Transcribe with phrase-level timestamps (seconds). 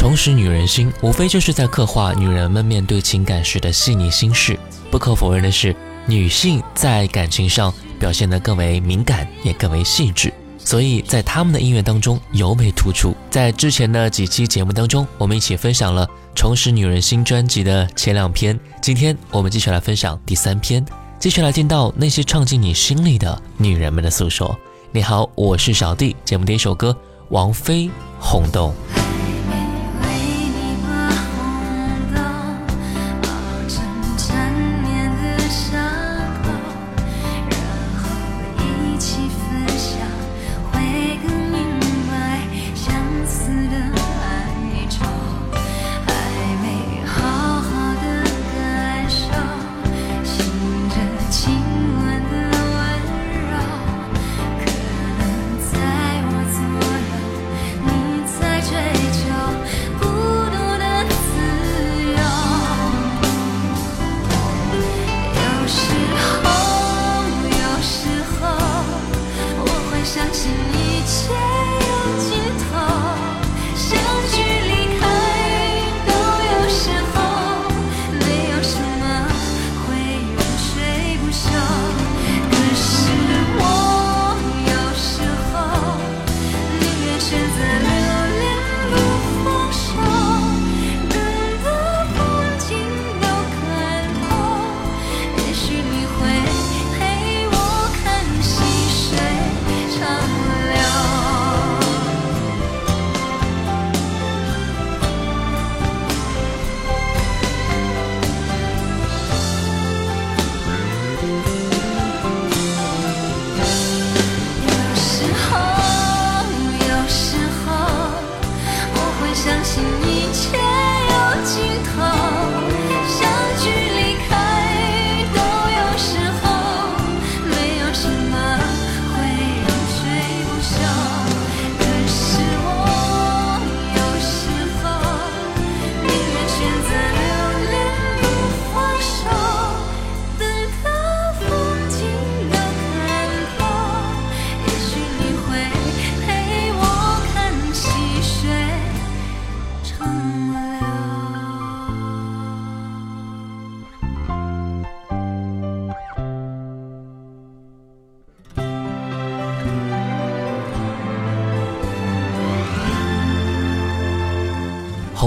[0.00, 4.58] 重拾女人心，无非就是在刻画女人们面对情感时的细腻心事。
[4.90, 10.32] 不可否认的是，女性在感情上表现得更为敏感，也更为细致。
[10.56, 13.14] 所以在他们的音乐当中尤为突出。
[13.28, 18.58] 在之前的几期节目当中，我们一起分享了《重拾女人心》专辑的前两篇。
[18.80, 20.82] 今天我们继续来分享第三篇，
[21.18, 24.58] 继续来听到那些唱进你心里的女人们的诉说。
[24.92, 26.16] 你好，我是小弟。
[26.24, 26.96] 节目第一首歌，
[27.28, 27.84] 王菲
[28.18, 28.72] 《红豆》。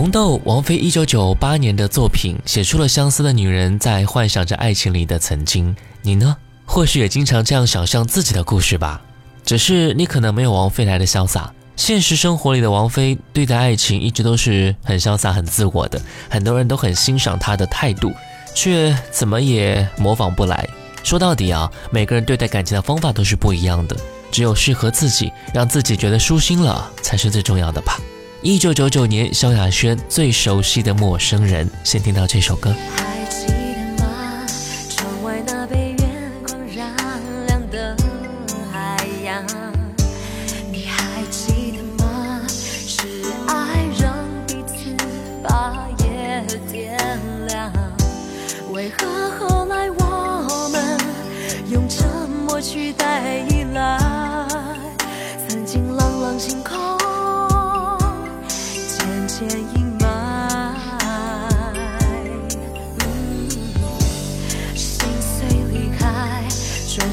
[0.03, 5.73] 红豆，王菲一九九八年的作品，写出了相思的女人在幻想着爱情里的曾经。
[6.01, 6.35] 你呢？
[6.65, 9.01] 或许也经常这样想象自己的故事吧。
[9.45, 11.53] 只是你可能没有王菲来的潇洒。
[11.77, 18.11] 现实生活里的王菲对待爱情一直都是很潇洒、很自我的，很多人都很欣赏她的态度，
[18.53, 20.67] 却怎么也模仿不来。
[21.01, 23.95] 说到底啊，每个人对待感情的方法都是不一样的，
[24.29, 27.97] 只有适合自己，让自己觉得舒心了，才是最重要的吧。
[28.45, 32.75] 一九九九年，萧亚轩最熟悉的陌生人，先听到这首歌。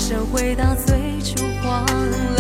[0.01, 2.40] 身回到最初荒凉。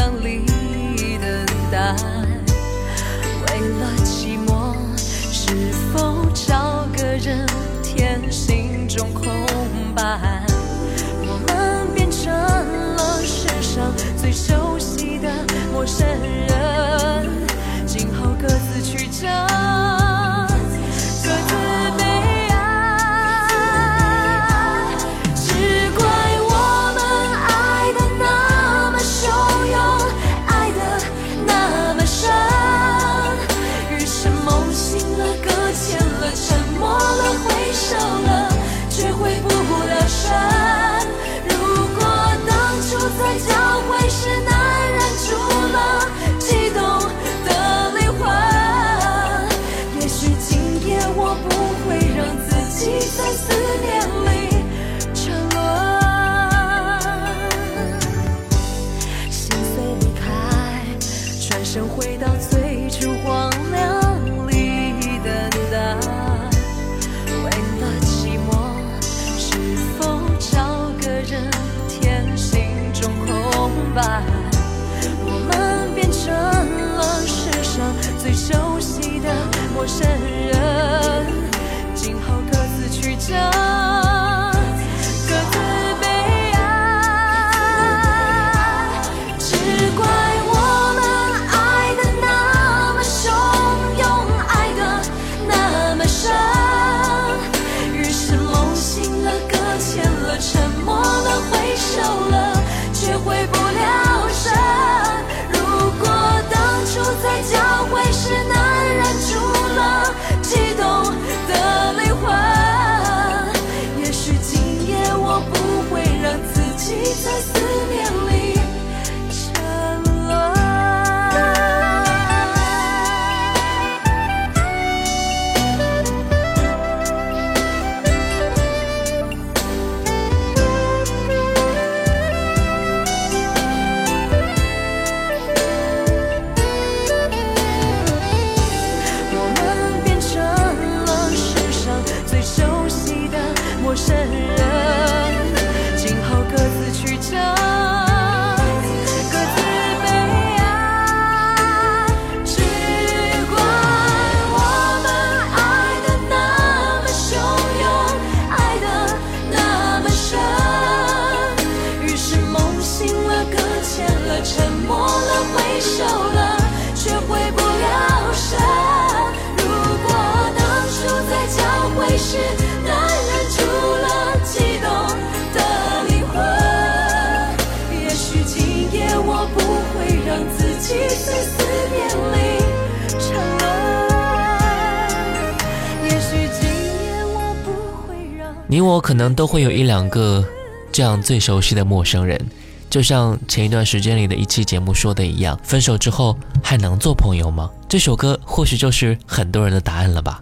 [188.70, 190.44] 你我可能都会有一两个
[190.92, 192.40] 这样最熟悉的陌生人，
[192.88, 197.68] 就像前一段时间里的一期节目说的一样，分手之后还能做朋友吗？
[197.88, 200.40] 这首歌或许就是很多人的答案了吧。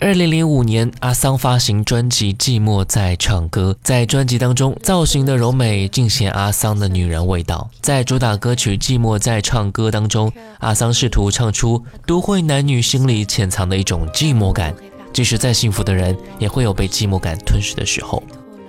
[0.00, 7.70] 二零零五年，阿桑发行专辑《寂寞在唱歌》，在专辑当中，造型的柔美尽显阿桑的女人味道。
[7.80, 14.74] 在主打歌曲《寂寞在唱歌》当中，阿桑试图唱出都会男女心里潜藏的一种寂寞感。
[15.14, 18.22] 即使再幸福的人，也会有被寂寞感吞噬的时候。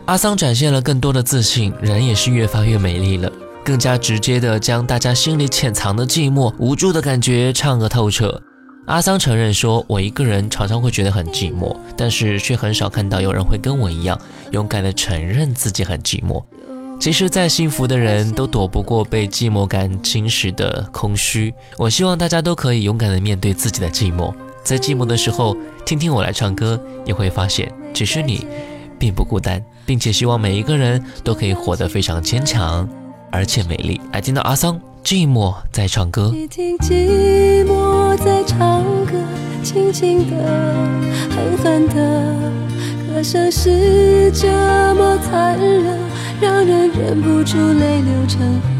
[0.06, 3.32] 阿桑展现了更多的自信，人也是越发越美丽了，
[3.64, 8.40] 更加直接的将大家心里潜藏的寂寞、无助的感觉唱个透彻。
[8.86, 14.16] 阿桑承认说：“我一个人常常会觉得很寂寞，但是却很少看到有人会跟我一样
[14.52, 16.44] 勇敢的承认自己很寂寞。
[17.00, 21.52] 其实再幸福的人都躲不过被寂寞感侵蚀的空虚。
[21.80, 24.32] 我希望大家都可以勇敢的面对自己的寂寞。”
[24.66, 25.56] 在寂寞的时候，
[25.86, 28.48] 听听我来唱歌，你会发现，其实你
[28.98, 32.90] 并不孤单，并且希望每一个人都可以活得非常坚强，
[33.32, 34.02] 而且美丽。
[34.12, 39.14] 来听到阿桑《寂寞在唱歌》，听寂寞在唱歌，
[39.64, 40.36] 轻轻的，
[41.30, 42.36] 狠狠的，
[43.14, 44.48] 歌声是这
[44.96, 46.00] 么残忍，
[46.42, 48.75] 让人忍不住泪流成河。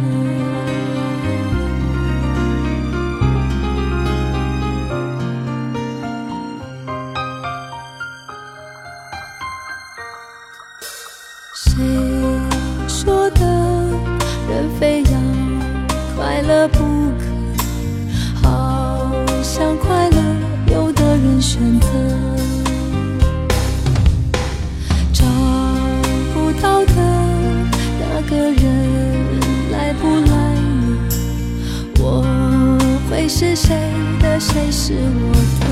[33.66, 33.76] 谁
[34.22, 34.40] 的？
[34.40, 35.66] 谁是我的。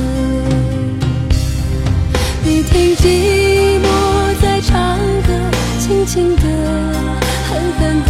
[2.43, 3.85] 你听寂寞
[4.41, 4.97] 在唱
[5.27, 5.29] 歌，
[5.79, 6.41] 轻轻的，
[7.47, 8.09] 狠狠的，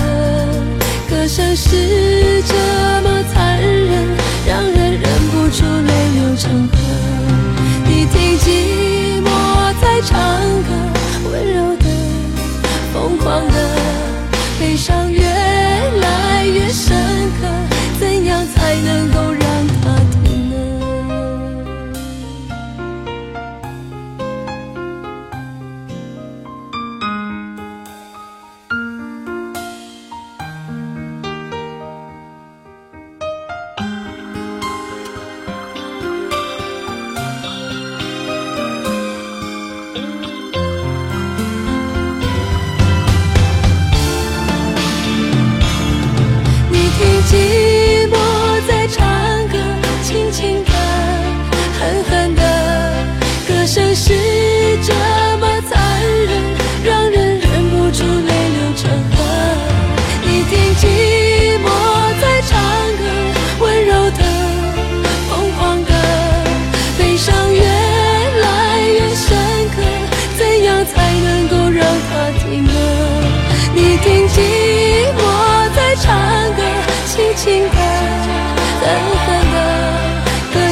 [1.10, 2.54] 歌声是这
[3.04, 4.16] 么残忍，
[4.48, 6.74] 让人忍不住泪流成河。
[7.86, 8.48] 你听寂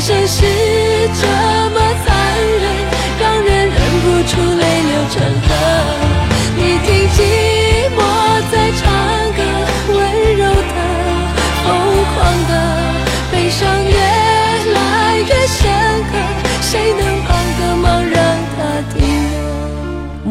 [0.01, 1.27] 的，歌声是这
[1.69, 2.09] 么残
[2.59, 2.63] 忍，
[3.19, 5.50] 让人忍不住泪流成河。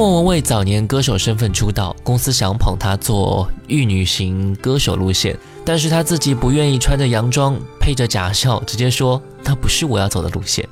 [0.01, 10.67] 莫文蔚早年歌手身份出道，公司想捧她做玉女型歌手路线，但是她自己不愿意穿着洋装，配着假笑，直接说那不是我要走的路线。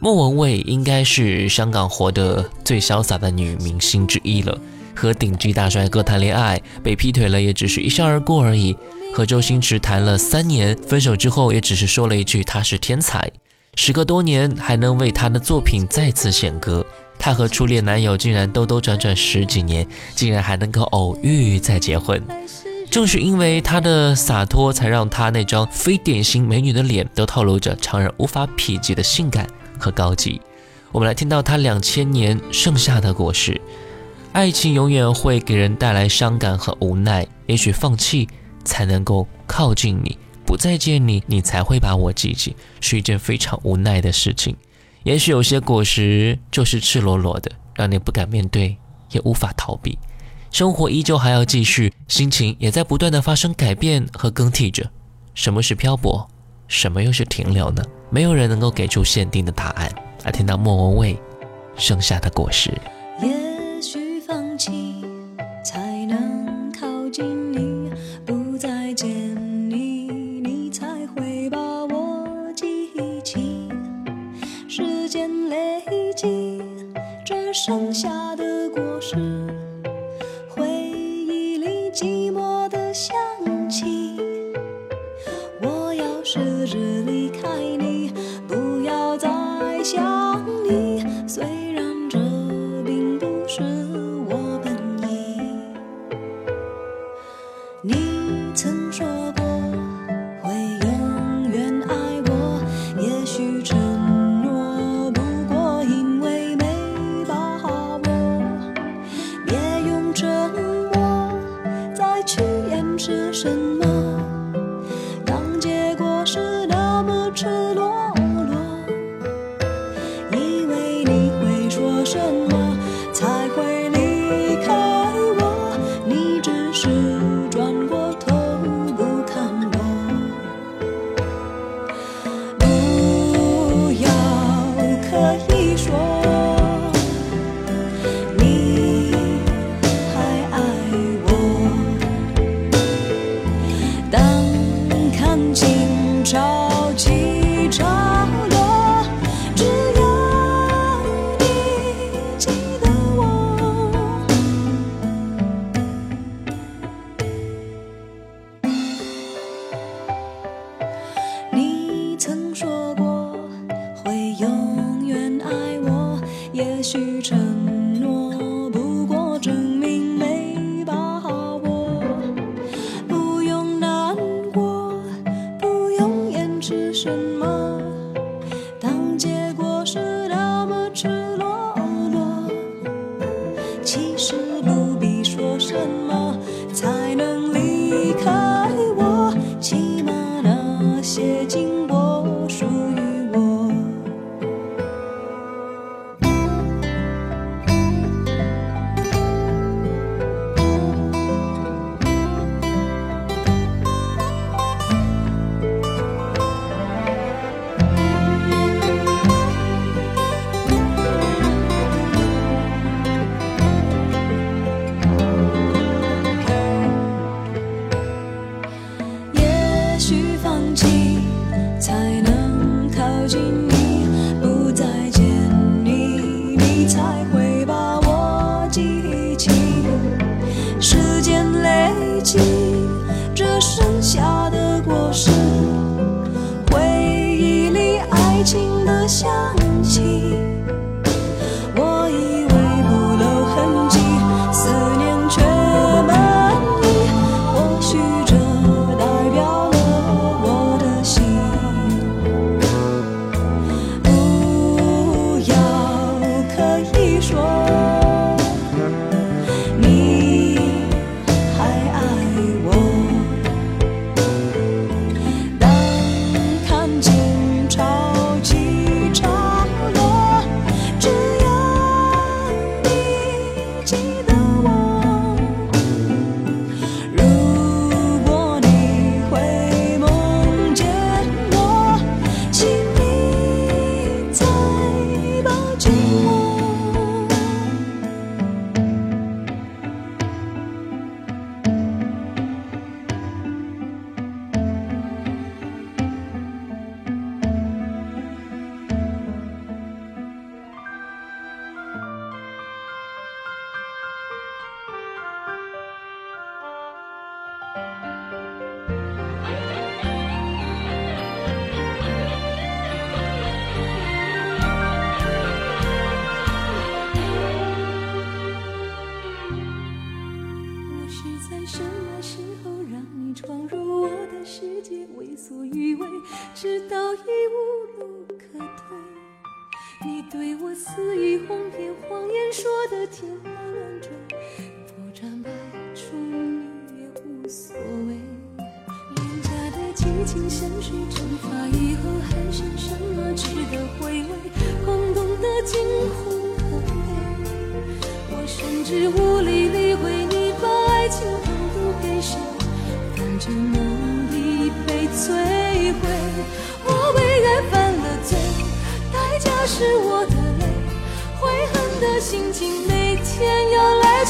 [0.00, 4.58] 莫文蔚应该是香港活得最潇洒的女明星之一了，
[4.96, 8.76] 和顶级大帅哥谈恋爱，被劈腿了也只是一笑而过而已。
[9.14, 13.30] 和周星驰谈了三年，分手之后也只是说了一句他是天才。
[13.76, 16.84] 时隔多年，还能为他的作品再次献歌。
[17.18, 22.22] 她和初恋男友竟然兜兜转转十几年，竟然还能够偶遇再结婚。
[22.90, 29.46] 正是因为她的洒脱，才让她那张非典型美女的脸都透露着常人无法匹及的性感
[29.78, 30.40] 和高级。
[30.92, 33.60] 我们来听到她两千年盛夏的果实。
[34.32, 38.28] 爱情永远会给人带来伤感和无奈，也许放弃
[38.64, 44.54] 才能够靠近你，不再见你，你才会把我记起，是一件非常无奈的事情。
[45.06, 48.76] 也许有些果实就是赤裸裸的，让你不敢面对，
[49.12, 49.96] 也无法逃避。
[50.50, 54.90] 生活依旧还要继续，心情也在不断的发生改变和更替着。
[55.32, 56.28] 什么是漂泊？
[56.66, 57.84] 什么又是停留呢？
[58.10, 59.88] 没有人能够给出限定的答案。
[60.24, 61.16] 来听到莫文蔚
[61.76, 62.72] 盛夏的果实。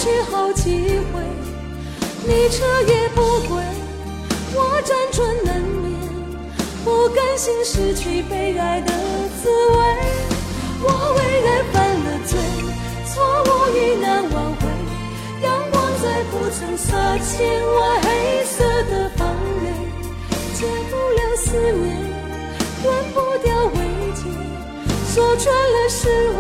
[0.07, 1.21] 去好几回。
[2.25, 3.61] 你彻夜不归，
[4.55, 5.99] 我辗转难眠，
[6.85, 8.93] 不甘心失去被爱的
[9.43, 9.77] 滋味。
[10.83, 12.39] 我为爱犯了罪。
[13.09, 14.63] 错误已难挽回，
[15.43, 19.27] 阳光再不曾洒进我黑色的房
[19.63, 19.67] 内，
[20.55, 21.85] 戒不了思念，
[22.83, 23.79] 断不掉慰
[24.15, 24.23] 藉，
[25.13, 26.39] 说穿了是我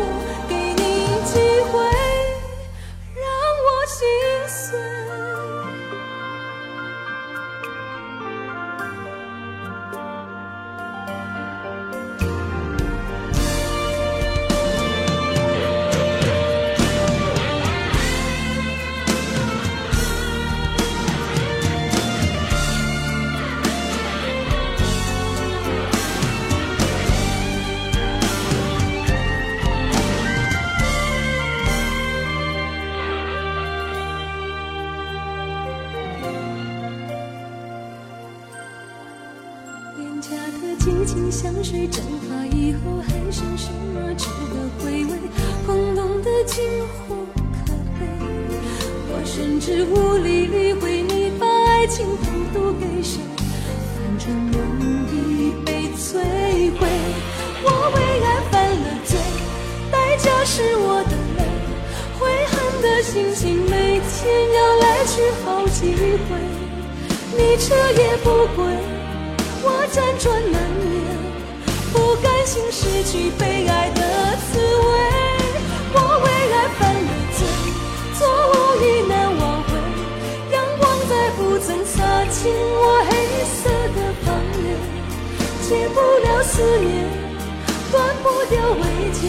[51.86, 53.20] 爱情横渡给谁，
[53.94, 56.18] 反正梦已被摧
[56.76, 56.88] 毁。
[57.62, 57.96] 我为
[58.26, 59.16] 爱犯了罪，
[59.92, 61.46] 代价是我的泪，
[62.18, 65.94] 悔恨的心情每天要来去好几
[66.26, 66.34] 回。
[67.38, 67.72] 你彻
[68.02, 68.66] 夜不归。
[69.62, 70.90] 我辗转难眠，
[71.92, 74.36] 不甘心失去被爱的
[82.52, 83.10] 我黑
[83.44, 84.26] 色的房
[84.62, 84.64] 内，
[85.62, 86.92] 戒不了思念，
[87.90, 88.82] 断不掉慰
[89.12, 89.20] 藉。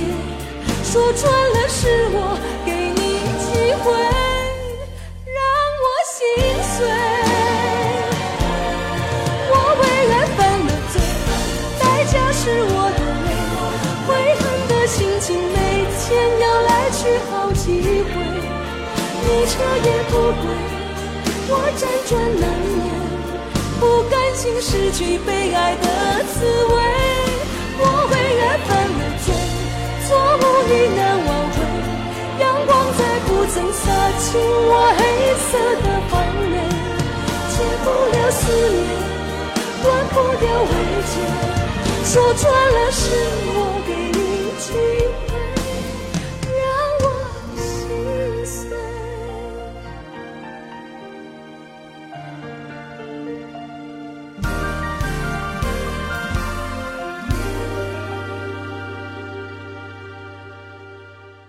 [0.84, 2.17] 说穿了是我
[2.65, 2.99] 给你
[3.43, 3.47] 机
[3.84, 3.86] 会，
[5.36, 5.38] 让
[5.84, 6.15] 我心
[6.63, 6.75] 碎。
[9.49, 10.95] 我为爱犯了罪，
[11.80, 13.30] 代价是我的泪，
[14.08, 15.56] 悔恨的心情每
[15.99, 16.06] 天
[16.39, 16.99] 要来去
[17.30, 18.13] 好几回。
[19.19, 19.53] 你彻
[19.84, 20.47] 夜不归，
[21.49, 22.76] 我辗转难眠，
[24.38, 25.88] 不甘心失去被爱的
[26.26, 26.73] 滋味。
[27.80, 29.34] 我为爱犯了罪，
[30.06, 31.58] 错误已难挽回，
[32.39, 33.82] 阳光再不曾洒
[34.19, 35.02] 进我黑
[35.41, 36.13] 色的房
[36.52, 36.56] 内，
[37.50, 38.86] 戒不了思念。
[39.82, 40.69] 断不掉慰
[41.08, 41.12] 藉，
[42.06, 43.02] 说穿了是
[43.47, 44.21] 我给你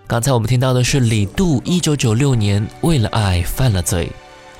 [0.09, 4.11] 刚才我们听到的是李杜一九九六年为了爱犯了罪。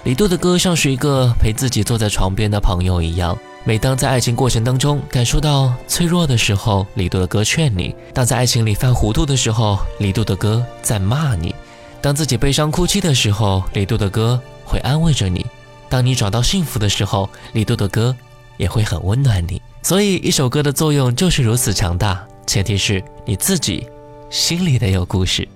[0.03, 3.35] 李杜的歌像是一个陪自己坐在床边的朋友一样。
[3.63, 11.51] 每当在爱情过程当中感受到脆弱的时候，李杜的歌劝你；当在爱情里犯糊涂的时候，李杜的歌在骂你；
[11.99, 15.41] 当自己悲伤哭泣的时候，李杜的歌会安慰着你；
[15.89, 18.15] 当你找到幸福的时候，李杜的歌
[18.57, 19.59] 也会很温暖你。
[19.81, 23.89] 所以，一首歌的作用就是如此强大，前提是你自己
[24.29, 25.47] 心里得有故事。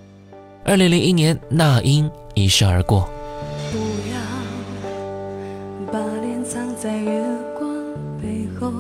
[0.66, 3.08] 二零零一年，那英一逝而过。
[3.72, 3.78] 不
[4.10, 7.24] 要把脸藏在月
[7.58, 7.72] 光
[8.20, 8.72] 背后，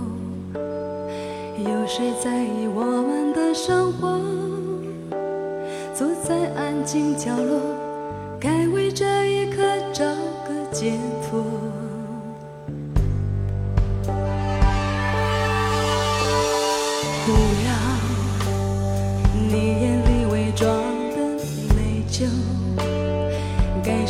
[1.59, 4.19] 有谁在意我们的生活？
[5.93, 7.59] 坐在安静角落，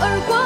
[0.00, 0.45] 而过。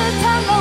[0.00, 0.59] 你爱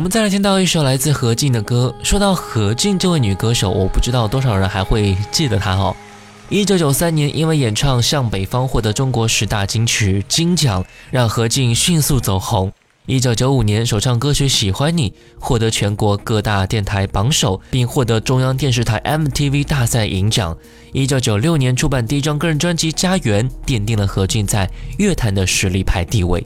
[0.00, 1.94] 我们再来听到一首来自何静的歌。
[2.02, 5.94] 说到何静这位女歌手，我不知道多少人还会记得她哦。
[6.48, 12.72] 一九九三年，因为演唱《向北方》获得中国十大金曲金奖，让何静迅速走红。
[13.04, 20.56] 一九九五年，首唱歌曲《喜欢你》获得全国各大电台榜首，并获得中央电视台 MTV 大赛银奖。
[20.94, 26.42] 一九九六年出版第一张个人专辑《家园》，奠定了何静在乐坛的实力派地位。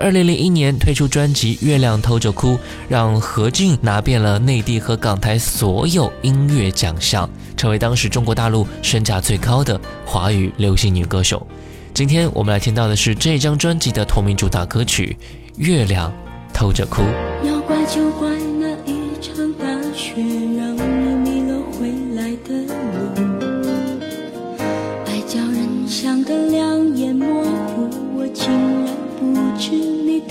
[0.00, 2.52] 二零零一年推出专辑《月亮偷着哭》，
[2.88, 11.46] 让何静拿遍了内地和港台所有音乐奖项，成为当时中国大陆身价最高的华语流行女歌手。
[11.92, 15.14] 今天我们来听到的是这张专辑的同名主打歌曲
[15.56, 16.10] 《月亮
[16.50, 17.02] 偷着哭》。
[17.46, 20.14] 要怪就怪那一场大雪，
[20.56, 24.60] 让你迷了回来的路。
[25.04, 28.79] 爱叫人想得两眼模糊，我情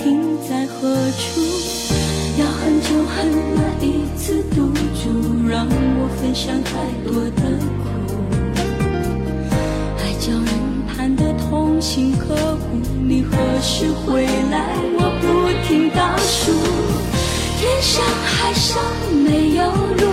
[0.01, 1.41] 停在何处。
[2.39, 5.09] 要恨就恨那一次赌注，
[5.45, 6.71] 让我分享太
[7.03, 7.41] 多的
[7.83, 7.85] 苦。
[9.97, 10.47] 爱叫人
[10.87, 14.73] 盼得痛心刻骨，你何时回来？
[14.97, 16.53] 我不停倒数。
[17.59, 18.81] 天上海上
[19.25, 20.03] 没有路，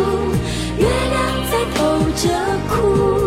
[0.79, 1.17] 月亮
[1.49, 1.79] 在偷
[2.17, 2.25] 着
[2.69, 3.26] 哭。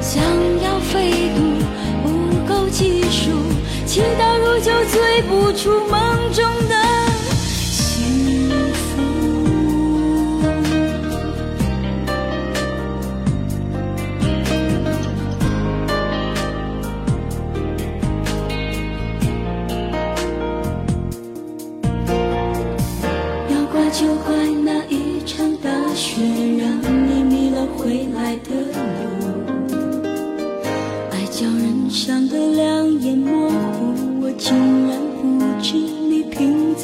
[0.00, 0.22] 想
[0.62, 1.40] 要飞渡，
[2.02, 2.08] 不
[2.46, 3.30] 够技术，
[3.86, 6.77] 祈祷如酒醉不出梦中的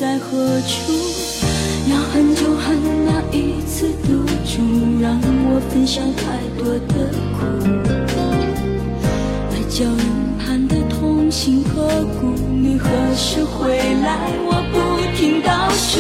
[0.05, 0.93] 在何处，
[1.89, 4.61] 要恨就恨那一次赌注，
[5.01, 6.23] 让我分享太
[6.59, 7.41] 多的苦。
[9.51, 10.05] 爱交人
[10.39, 11.89] 盼的痛心刻
[12.21, 12.87] 骨，你何
[13.17, 14.29] 时回来？
[14.45, 14.77] 我不
[15.17, 15.99] 停倒数，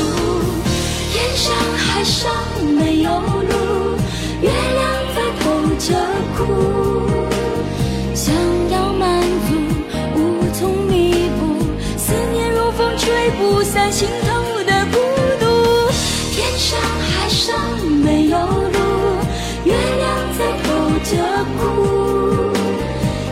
[1.10, 2.30] 天上海上
[2.76, 3.96] 没有路，
[4.42, 5.44] 月亮在偷
[5.78, 5.88] 着
[6.36, 6.73] 哭。
[13.62, 14.98] 散心头的孤
[15.40, 15.44] 独。
[16.32, 18.78] 天上海上没有路，
[19.64, 20.02] 月亮
[20.38, 20.68] 在偷
[21.04, 21.12] 着
[21.58, 21.62] 哭。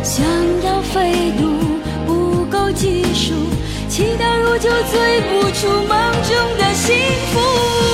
[0.02, 0.24] 想
[0.64, 1.42] 要飞渡，
[2.06, 3.34] 不够技术，
[3.88, 6.96] 祈祷如酒醉不出梦中的幸
[7.32, 7.91] 福。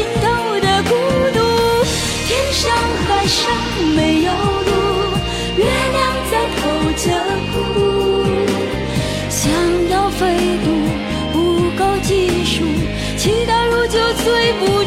[0.00, 0.24] 尽头
[0.60, 0.94] 的孤
[1.34, 1.38] 独，
[2.26, 2.72] 天上
[3.06, 3.38] 海上
[3.94, 4.70] 没有路，
[5.58, 6.62] 月亮在偷
[6.96, 7.04] 着
[7.52, 7.54] 哭，
[9.28, 9.52] 想
[9.90, 10.18] 要飞
[10.64, 10.66] 度
[11.34, 11.36] 不
[11.76, 12.64] 够技术，
[13.18, 14.79] 祈祷如酒醉不。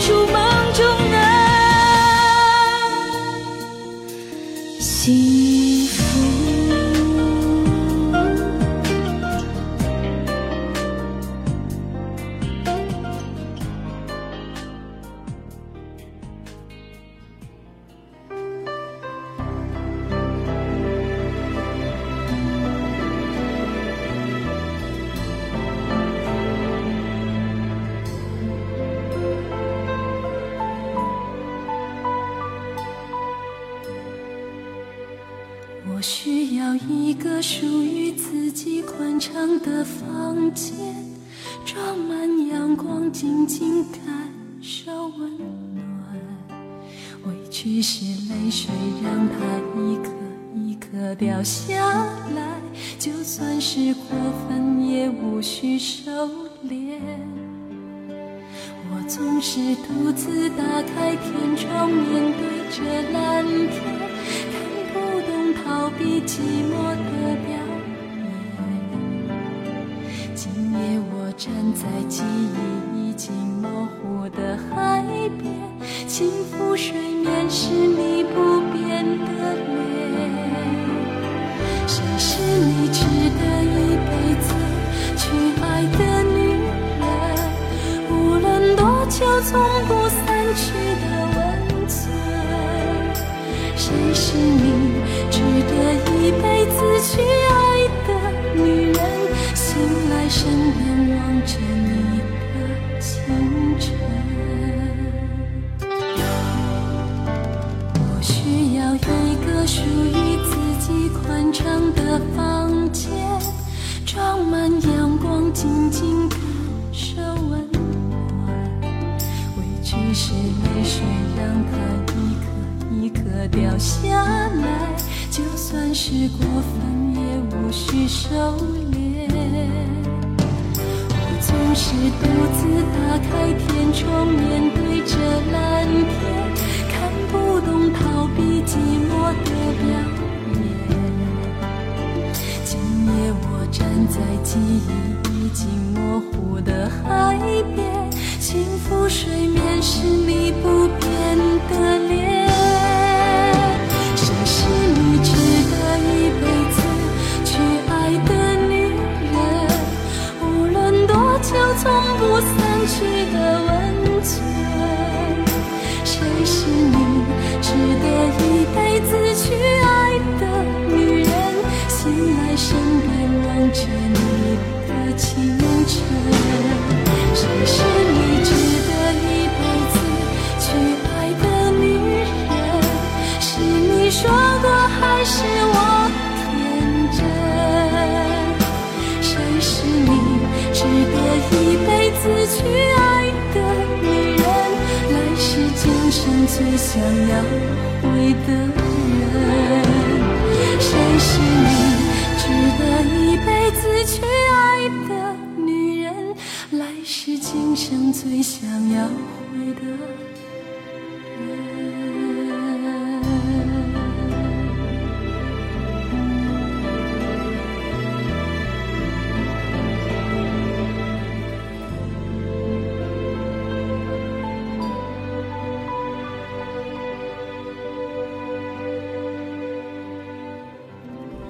[76.13, 78.12] 轻抚水面，是你。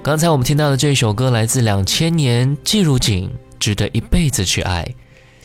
[0.04, 3.26] 刚才我们听到的这首歌来自两千年季如锦，
[3.58, 4.84] 《值得一辈子去爱》。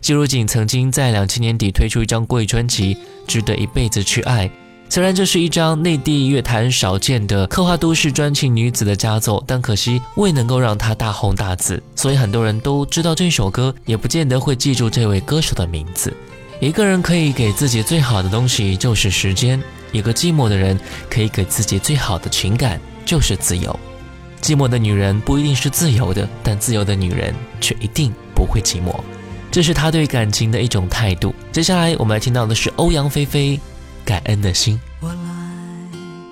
[0.01, 2.93] 季如锦曾经在两千年底推出一张国语专辑
[3.25, 4.49] 《值得一辈子去爱》，
[4.89, 16.13] 虽然这是一张内地乐坛少见的刻画都市专情女子的佳作，但可惜未能够让她大红大紫，所以很多人都知道这首歌，也不见得会记住这位歌手的名字。
[16.59, 20.77] 一个人可以给自己最好的东西就是时间，一个寂寞的人
[21.09, 23.79] 可以给自己最好的情感就是自由。
[24.41, 28.93] 寂寞的女人不一定是自由的，但自由的女人却一定不会寂寞。
[29.51, 31.33] 这是她对感情的一种态度。
[31.51, 33.57] 接下来我们来听到的是欧阳菲菲
[34.05, 34.75] 《感恩的心》。
[35.01, 35.19] 我来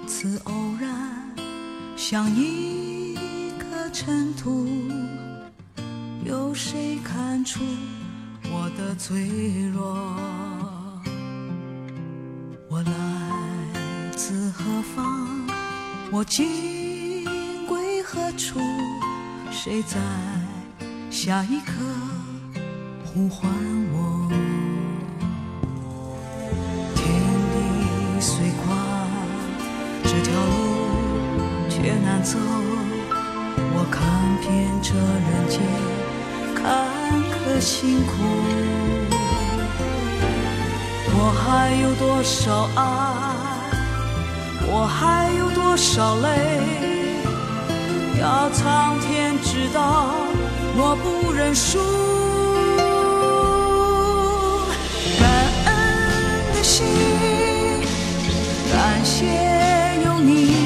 [0.05, 0.89] 自偶然，
[1.95, 3.15] 像一
[3.57, 4.67] 颗尘土，
[6.23, 7.59] 有谁看出
[8.51, 9.27] 我的脆
[9.73, 10.15] 弱？
[12.69, 12.91] 我来
[14.15, 14.63] 自何
[14.95, 15.47] 方？
[16.11, 16.86] 我今。
[18.09, 18.57] 何处？
[19.51, 19.97] 谁在
[21.11, 21.73] 下一刻
[23.03, 23.51] 呼唤
[23.91, 24.29] 我？
[26.95, 27.05] 天
[27.51, 28.65] 地虽宽，
[30.05, 32.39] 这条路却难走。
[33.75, 33.99] 我看
[34.39, 34.47] 遍
[34.81, 35.59] 这人间
[36.55, 36.63] 坎
[37.33, 38.13] 坷辛苦，
[41.11, 42.79] 我还有多少爱？
[44.65, 47.06] 我还有多少泪？
[48.19, 50.07] 要苍天知道，
[50.75, 51.77] 我不认输。
[55.19, 55.29] 感
[55.65, 55.71] 恩
[56.53, 56.85] 的心，
[58.71, 59.25] 感谢
[60.03, 60.56] 有你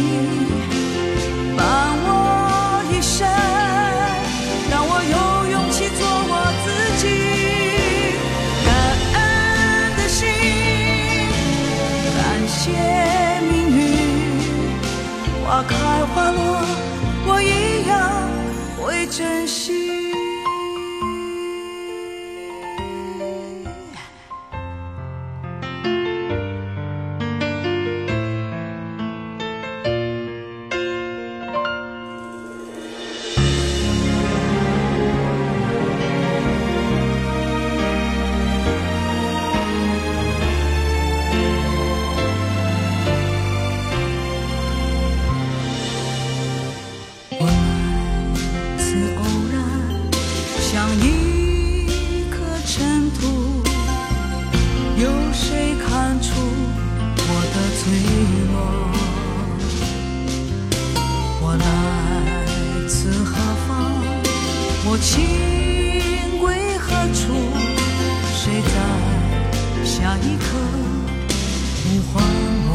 [19.21, 19.60] 真实。
[55.51, 56.31] 谁看出
[57.27, 57.83] 我的脆
[58.47, 58.55] 弱？
[61.41, 61.65] 我来
[62.87, 62.95] 自
[63.25, 63.35] 何
[63.67, 63.69] 方？
[64.85, 65.11] 我情
[66.39, 67.19] 归何处？
[68.33, 68.75] 谁在
[69.83, 70.45] 下一刻
[71.83, 71.83] 呼
[72.13, 72.23] 唤
[72.69, 72.71] 我？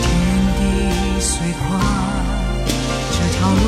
[0.00, 0.02] 天
[0.56, 0.60] 地
[1.20, 1.30] 虽
[1.60, 1.62] 宽
[3.12, 3.64] 这条路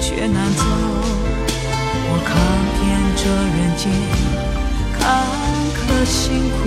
[0.00, 0.62] 却难走。
[2.12, 2.28] 我看
[2.78, 2.80] 遍
[3.16, 3.22] 这
[3.56, 3.84] 人间
[5.00, 5.04] 坎
[5.76, 6.60] 坷辛苦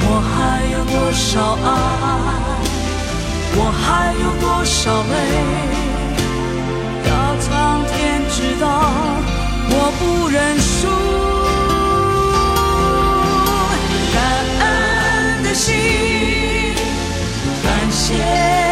[0.00, 1.28] 我还有多少
[1.64, 1.66] 爱？
[3.60, 5.12] 我还有多少泪
[7.08, 7.46] 要苍
[7.88, 8.66] 天知道
[9.70, 10.76] 我不认输。
[14.14, 14.16] 感
[14.60, 15.66] 恩的心
[17.64, 18.67] 感谢。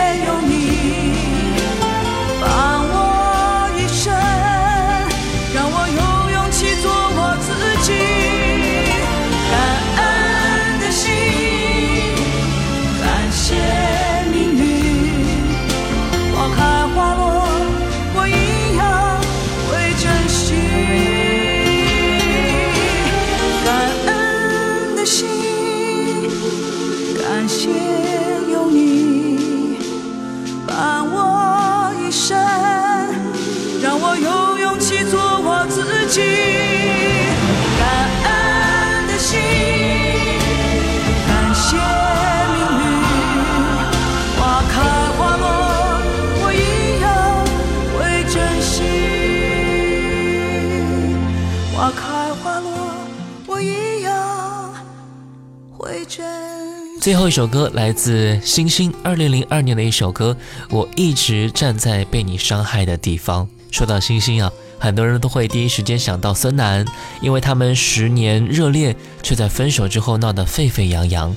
[57.07, 60.36] 最后一首歌来自星星，二零零二年的一首歌。
[60.70, 63.48] 我一直站在被你伤害的地方。
[63.70, 66.84] 说到星星啊，很多人都会第一时间想到孙楠，
[67.20, 71.36] 因为他们十年热恋，却在分手之后闹得沸沸扬扬。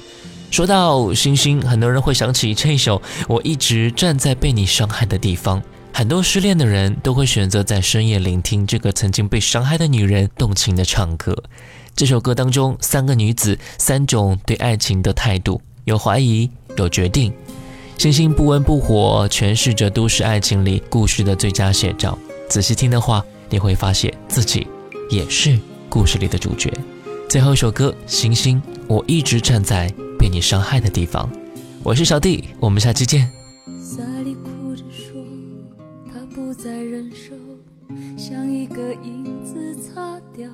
[0.50, 2.98] 说到星星，很多人会想起这首
[3.28, 5.62] 《我一直站在被你伤害的地方》。
[5.94, 11.36] 很多失恋的人都会选择在深夜聆听这个曾经被伤害的女人动情的唱歌。
[12.00, 17.34] 这首歌当中，三个女子，三种对爱情的态度，有怀疑，有决定，
[17.98, 22.18] 星星不温不火，诠释着都市爱情里故事的最佳写照。
[22.48, 24.66] 仔细听的话，你会发现自己
[25.10, 26.72] 也是故事里的主角。
[27.28, 31.30] 最后一首歌《星星》，我一直站在被你伤害的地方。
[31.84, 33.30] 我是小弟，我们下期见。
[33.84, 35.22] 萨利哭着说，
[36.14, 37.36] 他不再忍受，
[38.18, 40.50] 像一个影子擦掉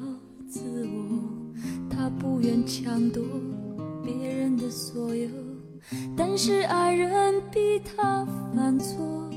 [0.50, 1.35] 自我。
[2.06, 3.24] 他不愿抢夺
[4.04, 5.28] 别人的所有。
[6.16, 9.28] 但是爱人逼他犯错，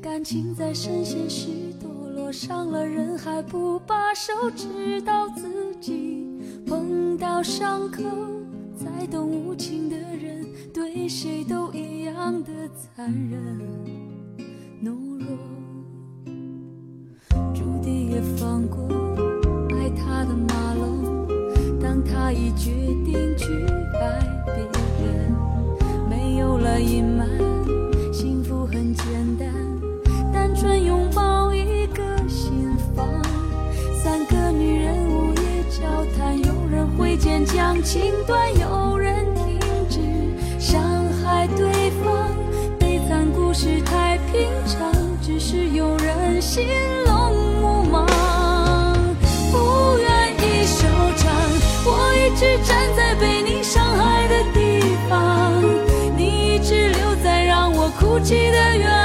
[0.00, 1.48] 感情在深陷时
[1.82, 6.28] 堕落，伤了人还不罢手，直到自己
[6.64, 8.04] 碰到伤口，
[8.76, 13.58] 才懂无情的人对谁都一样的残忍
[14.80, 15.26] 懦弱。
[17.52, 18.86] 注定也放过
[19.76, 20.72] 爱他的马，
[22.10, 22.70] 他已决
[23.04, 23.46] 定去
[23.94, 25.34] 爱别人。
[26.08, 27.28] 没有了隐瞒，
[28.12, 29.04] 幸福很简
[29.38, 29.48] 单，
[30.32, 33.06] 单纯拥抱一个心房。
[34.02, 35.82] 三个女人午夜交
[36.16, 40.00] 谈，有人挥剑将情断，有人停止
[40.58, 40.80] 伤
[41.22, 42.28] 害对方。
[42.78, 44.92] 悲惨故事太平常，
[45.22, 46.66] 只是有人心
[47.06, 47.11] 冷
[51.84, 55.62] 我一直站在被你伤害的地方。
[56.16, 59.01] 你一直留在让我哭泣的原